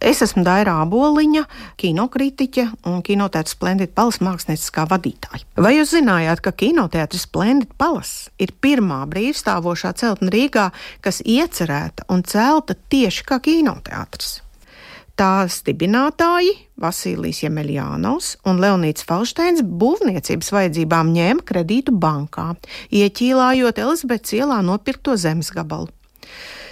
Es 0.00 0.22
esmu 0.24 0.40
Daira 0.46 0.78
Aboliņa, 0.80 1.42
kinokritiķe 1.76 2.62
un 2.88 3.02
kinotēta 3.04 3.52
Splendid 3.52 3.90
Palas 3.92 4.16
mākslinieckā 4.24 4.86
vadītāja. 4.88 5.44
Vai 5.60 5.74
jūs 5.76 5.92
zinājāt, 5.92 6.40
ka 6.40 6.54
kinoteātris 6.56 7.26
Splendid 7.28 7.74
Palas 7.76 8.30
ir 8.40 8.54
pirmā 8.64 9.02
brīvstāvošā 9.12 9.92
celtne 10.00 10.32
Rīgā, 10.32 10.70
kas 11.04 11.20
iecerēta 11.20 12.08
un 12.08 12.24
celta 12.24 12.78
tieši 12.88 13.26
kā 13.28 13.42
kinoteātris? 13.44 14.38
Tās 15.20 15.58
dibinātāji 15.66 16.54
Vasilijs 16.80 17.42
Jemeljānovs 17.44 18.38
un 18.48 18.62
Leonīts 18.62 19.04
Falšteins 19.04 19.60
būvniecības 19.60 20.48
vajadzībām 20.56 21.12
ņēma 21.12 21.44
kredītu 21.44 21.92
bankā, 21.92 22.54
ieķīlājot 22.88 23.84
Elizabetes 23.84 24.38
ielā 24.38 24.62
nopirkto 24.64 25.20
zemes 25.20 25.52
gabalu. 25.52 25.92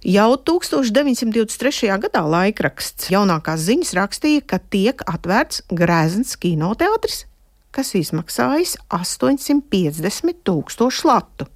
Jau 0.00 0.32
1923. 0.40 1.90
gadā 2.00 2.20
laikraksts 2.24 3.10
jaunākās 3.12 3.66
ziņas 3.66 3.90
rakstīja, 3.98 4.40
ka 4.48 4.56
tiek 4.72 5.02
atvērts 5.04 5.66
Grēzns 5.68 6.38
kinoteātris, 6.40 7.26
kas 7.68 7.92
izmaksājis 7.98 8.78
850 8.88 10.38
tūkstošu 10.48 11.04
latu. 11.04 11.50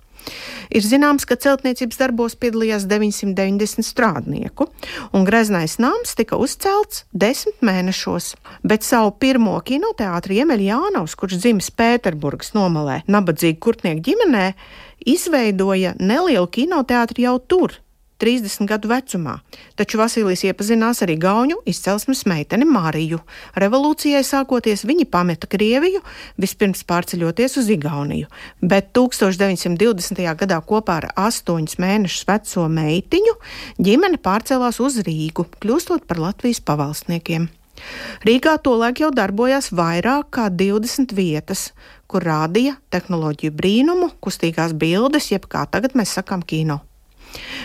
Ir 0.68 0.84
zināms, 0.84 1.24
ka 1.24 1.38
celtniecības 1.41 1.96
darbos 1.96 2.37
piedalījās 2.37 2.84
990 2.88 3.80
strādnieku, 3.80 4.66
un 5.16 5.24
greznais 5.24 5.79
nams 5.80 6.12
tika 6.12 6.37
uzcelts 6.37 7.06
desmit 7.16 7.65
mēnešos. 7.65 8.34
Bet 8.60 8.84
savu 8.84 9.15
pirmo 9.24 9.56
kinoteātri 9.65 10.42
Iemeļjānaus, 10.42 11.16
kurš 11.16 11.40
dzimis 11.40 11.70
Pēterburgas 11.73 12.52
nomalē, 12.52 13.01
nabadzīgu 13.09 13.60
kurtnieku 13.68 14.04
ģimenē, 14.10 14.45
izveidoja 15.16 15.95
nelielu 15.96 16.48
kinoteātri 16.52 17.24
jau 17.24 17.38
tur, 17.40 17.79
30 18.23 18.68
gadu 18.70 18.88
vecumā, 18.91 19.38
taču 19.78 19.98
Vasilijs 19.98 20.45
iepazinās 20.46 21.02
arī 21.04 21.16
gauņu 21.20 21.62
izcelsmes 21.70 22.24
meiteni 22.30 22.66
Mariju. 22.68 23.18
Revolūcijai 23.59 24.23
sākoties 24.27 24.87
viņi 24.87 25.09
pameta 25.10 25.50
Krieviju, 25.50 26.02
vispirms 26.40 26.85
pārceļoties 26.88 27.59
uz 27.62 27.73
Igauniju, 27.74 28.30
bet 28.62 28.92
1920. 28.96 30.23
gadā 30.45 30.60
kopā 30.62 31.01
ar 31.02 31.10
astoņus 31.26 31.80
mēnešus 31.82 32.29
veco 32.30 32.68
meitiņu 32.70 33.37
ģimene 33.82 34.23
pārcēlās 34.23 34.80
uz 34.85 35.02
Rīgu, 35.04 35.48
kļūstot 35.60 36.07
par 36.09 36.23
Latvijas 36.29 36.62
pavalsniekiem. 36.65 37.51
Rīgā 38.24 38.54
tolaik 38.62 39.02
jau 39.02 39.10
darbojās 39.10 39.73
vairāk 39.74 40.30
kā 40.37 40.48
20 40.48 41.15
vietas, 41.16 41.73
kur 42.07 42.23
rādīja 42.23 42.76
tehnoloģiju 42.95 43.54
brīnumu, 43.59 44.12
kustīgās 44.23 44.76
bildes, 44.79 45.32
jeb 45.35 45.48
kā 45.51 45.66
tagad 45.70 45.98
mēs 45.98 46.15
sakām, 46.20 46.45
kino. 46.46 46.80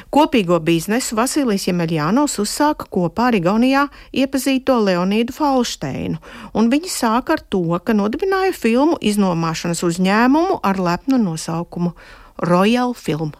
Kopīgo 0.09 0.57
biznesu 0.65 1.13
Vasilijs 1.13 1.67
Jemeļjānos 1.67 2.39
uzsāka 2.41 2.87
kopā 2.89 3.27
ar 3.29 3.35
Igaunijā 3.37 3.83
iepazīto 4.17 4.79
Leonīdu 4.87 5.35
Falšteinu, 5.35 6.17
un 6.57 6.71
viņi 6.71 6.89
sāka 6.89 7.35
ar 7.37 7.43
to, 7.53 7.61
ka 7.85 7.93
nodibināja 7.93 8.55
filmu 8.57 8.97
iznomāšanas 9.05 9.85
uzņēmumu 9.85 10.63
ar 10.65 10.81
lepnu 10.81 11.21
nosaukumu 11.21 11.93
Royal 12.49 12.97
Film. 12.97 13.35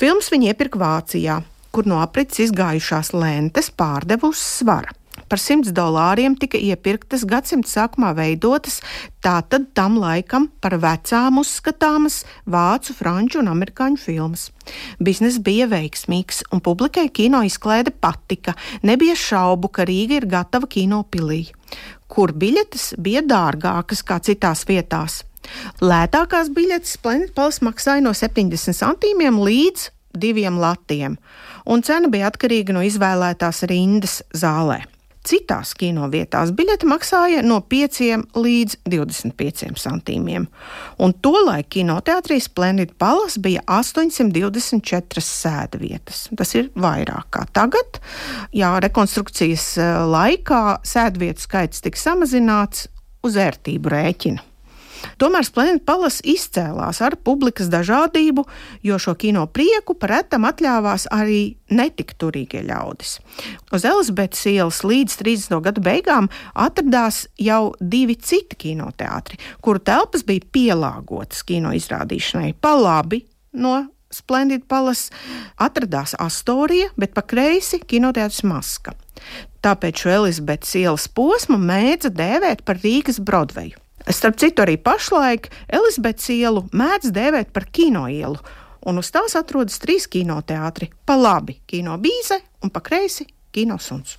Filmas 0.00 0.32
viņi 0.32 0.54
iepirka 0.54 0.80
Vācijā, 0.80 1.42
kur 1.76 1.84
no 1.84 2.00
aprits 2.00 2.40
izgājušās 2.46 3.12
lentes 3.12 3.68
pārdeva 3.68 4.32
uz 4.32 4.40
svara 4.40 4.96
par 5.30 5.40
100 5.42 5.72
dolāriem 5.76 6.36
tika 6.38 6.58
iepirktas 6.58 7.24
gadsimta 7.28 7.70
sākumā 7.70 8.12
veidotas, 8.16 8.80
tātad 9.24 9.68
tam 9.76 9.98
laikam 10.00 10.48
par 10.62 10.78
vecām 10.82 11.40
uzskatāmas 11.42 12.22
vācu, 12.46 12.94
franču 12.96 13.40
un 13.42 13.50
amerikāņu 13.52 14.00
filmas. 14.00 14.48
Bizness 15.02 15.40
bija 15.42 15.68
veiksmīgs, 15.70 16.44
un 16.52 16.62
publikai 16.64 17.08
kino 17.14 17.42
izklaide 17.46 17.90
patika. 17.90 18.56
Nebija 18.86 19.16
šaubu, 19.18 19.70
ka 19.70 19.86
Rīga 19.88 20.20
ir 20.20 20.28
gatava 20.30 20.68
kino 20.70 21.02
pilī, 21.10 21.44
kur 22.08 22.34
biļetes 22.34 22.94
bija 23.02 23.22
dārgākas 23.26 24.02
kā 24.06 24.20
citās 24.22 24.66
vietās. 24.68 25.22
Lētākās 25.80 26.50
biļetes 26.54 26.96
Planet 27.02 27.34
Palace 27.36 27.62
maksāja 27.62 28.02
no 28.02 28.14
70 28.16 28.74
centīmiem 28.74 29.38
līdz 29.38 29.90
diviem 30.16 30.58
latiem, 30.58 31.16
un 31.68 31.84
cena 31.86 32.10
bija 32.10 32.30
atkarīga 32.32 32.74
no 32.74 32.82
izvēlētās 32.86 33.62
rindas 33.70 34.22
zālē. 34.34 34.82
Citās 35.26 35.72
kinovietās 35.74 36.52
biļete 36.54 36.86
maksāja 36.86 37.42
no 37.42 37.58
5 37.66 38.36
līdz 38.38 38.76
25 38.86 39.72
centīmiem, 39.82 40.46
un 41.02 41.14
tolaik 41.24 41.72
kinoteātrī 41.74 42.38
Splendid 42.42 42.94
Palace 43.00 43.42
bija 43.42 43.64
824 43.66 45.24
sēdvietas. 45.26 46.26
Tas 46.38 46.54
ir 46.54 46.70
vairāk 46.78 47.32
kā 47.34 47.42
tagad. 47.56 47.98
Jā, 48.54 48.76
rekonstrukcijas 48.86 49.72
eh, 49.82 49.94
laikā 50.14 50.64
sēdvietu 50.86 51.48
skaits 51.48 51.82
tika 51.82 52.00
samazināts 52.00 52.86
uz 53.26 53.38
ērtību 53.40 53.96
rēķina. 53.96 54.46
Tomēr 55.20 55.46
Splendid 55.46 55.84
Palace 55.86 56.24
izcēlās 56.26 57.00
ar 57.04 57.16
publikas 57.24 57.70
dažādību, 57.72 58.44
jo 58.86 58.98
šo 59.02 59.16
kino 59.18 59.46
prieku 59.46 59.96
pretam 59.98 60.46
atļāvās 60.48 61.08
arī 61.14 61.56
netik 61.70 62.14
turīgie 62.20 62.62
ļaudis. 62.66 63.16
Uz 63.74 63.86
Elizabetes 63.88 64.44
ielas 64.50 64.82
līdz 64.86 65.18
30. 65.22 65.58
gadu 65.64 65.84
beigām 65.84 66.30
atradās 66.54 67.24
jau 67.38 67.74
divi 67.80 68.18
citi 68.18 68.58
kinoteātri, 68.66 69.40
kuru 69.64 69.82
telpas 69.82 70.26
bija 70.26 70.46
pielāgotas 70.52 71.42
kino 71.46 71.74
izrādīšanai 71.76 72.54
pa 72.60 72.76
labi 72.78 73.24
no 73.56 73.84
Splendid 74.10 74.64
Palace 74.68 75.10
atradās 75.58 76.14
Astorija, 76.18 76.92
bet 76.96 77.14
pa 77.14 77.24
kreisi 77.26 77.80
kinoteātris 77.82 78.44
Maska. 78.46 78.94
Tāpēc 79.66 80.04
šo 80.04 80.12
Elizabetes 80.20 80.76
ielas 80.78 81.08
posmu 81.10 81.58
mēdza 81.58 82.12
dēvēt 82.14 82.62
par 82.66 82.78
Rīgas 82.84 83.18
Broadveju. 83.18 83.80
Starp 84.06 84.36
citu, 84.38 84.62
arī 84.62 84.76
pašlaik 84.78 85.48
Elizabetes 85.66 86.28
ielu 86.30 86.62
mēdz 86.70 87.10
dēvēt 87.14 87.50
par 87.52 87.66
kino 87.74 88.04
ielu, 88.06 88.38
un 88.86 89.00
uz 89.02 89.10
tās 89.10 89.34
atrodas 89.38 89.80
trīs 89.82 90.06
kinoteātri- 90.06 90.92
pa 91.06 91.16
labi 91.18 91.58
kino 91.66 91.98
bīze 91.98 92.38
un 92.62 92.70
pa 92.70 92.80
kreisi 92.80 93.26
kino 93.50 93.78
suns. 93.78 94.18